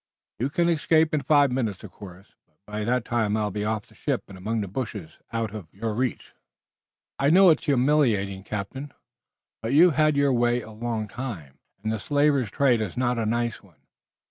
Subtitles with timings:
[0.39, 3.85] You can escape in five minutes, of course, but by that time I'll be off
[3.85, 6.33] the ship and among the bushes out of your reach.
[7.19, 8.93] Oh, I know it's humiliating, captain,
[9.61, 13.27] but you've had your way a long time, and the slaver's trade is not a
[13.27, 13.81] nice one.